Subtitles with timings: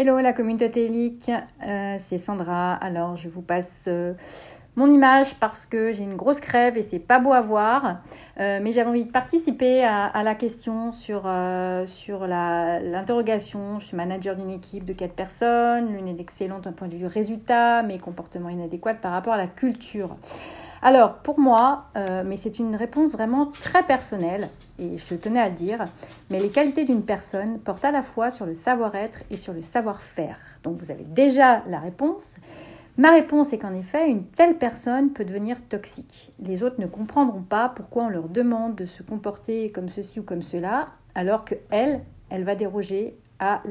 [0.00, 1.28] Hello la communauté TELIC,
[1.66, 2.74] euh, c'est Sandra.
[2.74, 4.12] Alors je vous passe euh,
[4.76, 7.96] mon image parce que j'ai une grosse crève et c'est pas beau à voir.
[8.38, 11.22] Euh, mais j'avais envie de participer à, la question sur,
[11.86, 13.80] sur l'interrogation.
[13.80, 15.92] Je suis manager d'une équipe de quatre personnes.
[15.92, 19.48] L'une est excellente d'un point de vue résultat, mais comportement inadéquat par rapport à la
[19.48, 20.16] culture.
[20.80, 24.48] Alors, pour moi, euh, mais c'est une réponse vraiment très personnelle,
[24.78, 25.88] et je tenais à dire,
[26.30, 29.62] mais les qualités d'une personne portent à la fois sur le savoir-être et sur le
[29.62, 30.38] savoir-faire.
[30.62, 32.36] Donc, vous avez déjà la réponse.
[32.96, 36.32] Ma réponse est qu'en effet, une telle personne peut devenir toxique.
[36.40, 40.22] Les autres ne comprendront pas pourquoi on leur demande de se comporter comme ceci ou
[40.22, 43.62] comme cela, alors qu'elle, elle va déroger à,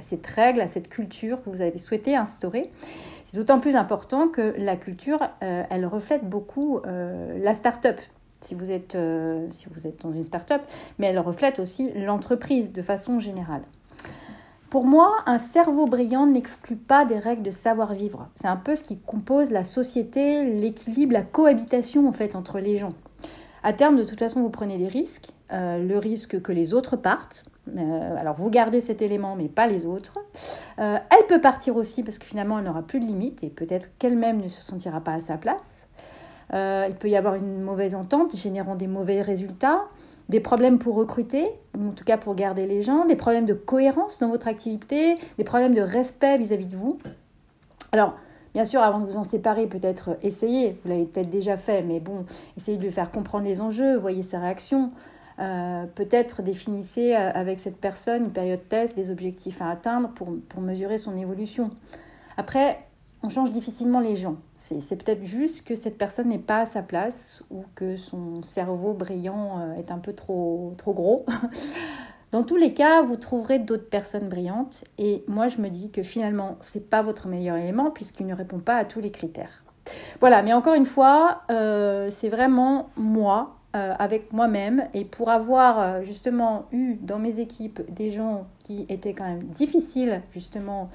[0.00, 2.70] cette règle, à cette culture que vous avez souhaité instaurer.
[3.24, 8.00] C'est d'autant plus important que la culture, euh, elle reflète beaucoup euh, la start-up.
[8.40, 10.62] Si vous, êtes, euh, si vous êtes dans une start-up,
[10.98, 13.62] mais elle reflète aussi l'entreprise de façon générale.
[14.70, 18.28] Pour moi, un cerveau brillant n'exclut pas des règles de savoir-vivre.
[18.34, 22.76] C'est un peu ce qui compose la société, l'équilibre, la cohabitation en fait entre les
[22.76, 22.92] gens.
[23.62, 25.32] À terme, de toute façon, vous prenez des risques.
[25.50, 27.44] le risque que les autres partent,
[27.76, 30.18] euh, alors vous gardez cet élément, mais pas les autres.
[30.78, 33.90] Euh, elle peut partir aussi parce que finalement elle n'aura plus de limites et peut-être
[33.98, 35.86] qu'elle-même ne se sentira pas à sa place.
[36.54, 39.84] Euh, il peut y avoir une mauvaise entente générant des mauvais résultats,
[40.28, 41.46] des problèmes pour recruter,
[41.78, 45.16] ou en tout cas pour garder les gens, des problèmes de cohérence dans votre activité,
[45.36, 46.98] des problèmes de respect vis-à-vis -vis de vous.
[47.92, 48.14] Alors,
[48.54, 52.00] Bien sûr, avant de vous en séparer, peut-être essayez, vous l'avez peut-être déjà fait, mais
[52.00, 52.24] bon,
[52.56, 54.90] essayez de lui faire comprendre les enjeux, voyez ses réactions,
[55.40, 60.34] euh, peut-être définissez euh, avec cette personne une période test, des objectifs à atteindre pour,
[60.48, 61.70] pour mesurer son évolution.
[62.36, 62.80] Après,
[63.22, 64.36] on change difficilement les gens.
[64.56, 68.92] C'est peut-être juste que cette personne n'est pas à sa place ou que son cerveau
[68.92, 71.24] brillant euh, est un peu trop, trop gros.
[72.32, 76.02] Dans tous les cas, vous trouverez d'autres personnes brillantes et moi je me dis que
[76.02, 79.64] finalement ce n'est pas votre meilleur élément puisqu'il ne répond pas à tous les critères.
[80.20, 86.02] Voilà, mais encore une fois, c'est vraiment moi euh, avec moi-même et pour avoir euh,
[86.02, 90.88] justement eu dans mes équipes des gens qui étaient quand même difficiles justement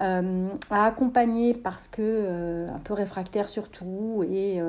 [0.00, 4.60] euh, à accompagner parce que un peu réfractaires surtout et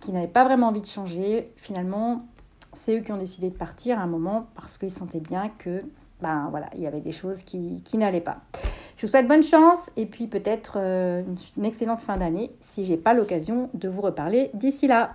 [0.00, 2.26] qui n'avaient pas vraiment envie de changer, finalement
[2.74, 5.80] c'est eux qui ont décidé de partir à un moment parce qu'ils sentaient bien que
[6.20, 8.42] ben voilà, il y avait des choses qui, qui n'allaient pas.
[8.98, 13.14] Je vous souhaite bonne chance et puis peut-être une excellente fin d'année si j'ai pas
[13.14, 15.06] l'occasion de vous reparler d'ici là.